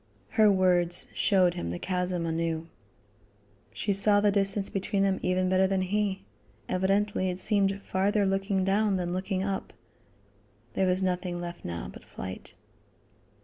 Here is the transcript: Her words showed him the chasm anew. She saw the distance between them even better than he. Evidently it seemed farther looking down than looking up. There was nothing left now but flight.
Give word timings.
Her 0.29 0.51
words 0.51 1.05
showed 1.13 1.53
him 1.53 1.69
the 1.69 1.77
chasm 1.77 2.25
anew. 2.25 2.67
She 3.71 3.93
saw 3.93 4.19
the 4.19 4.31
distance 4.31 4.67
between 4.67 5.03
them 5.03 5.19
even 5.21 5.47
better 5.47 5.67
than 5.67 5.83
he. 5.83 6.25
Evidently 6.67 7.29
it 7.29 7.39
seemed 7.39 7.79
farther 7.83 8.25
looking 8.25 8.63
down 8.63 8.95
than 8.95 9.13
looking 9.13 9.43
up. 9.43 9.73
There 10.73 10.87
was 10.87 11.03
nothing 11.03 11.39
left 11.39 11.63
now 11.63 11.87
but 11.87 12.03
flight. 12.03 12.55